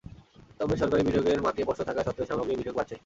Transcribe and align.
তবে 0.59 0.73
সরকারি 0.81 1.01
বিনিয়োগের 1.05 1.43
মান 1.43 1.53
নিয়ে 1.55 1.67
প্রশ্ন 1.69 1.81
থাকা 1.89 2.01
সত্ত্বেও 2.03 2.29
সামগ্রিক 2.29 2.49
বিনিয়োগ 2.51 2.77
বাড়ছে। 2.77 2.95